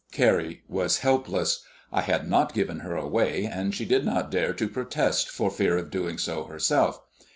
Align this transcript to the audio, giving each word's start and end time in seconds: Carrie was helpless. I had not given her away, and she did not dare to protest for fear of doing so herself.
Carrie 0.11 0.63
was 0.67 0.97
helpless. 1.01 1.63
I 1.91 2.01
had 2.01 2.27
not 2.27 2.55
given 2.55 2.79
her 2.79 2.95
away, 2.95 3.45
and 3.45 3.71
she 3.71 3.85
did 3.85 4.03
not 4.03 4.31
dare 4.31 4.51
to 4.51 4.67
protest 4.67 5.29
for 5.29 5.51
fear 5.51 5.77
of 5.77 5.91
doing 5.91 6.17
so 6.17 6.45
herself. 6.45 6.99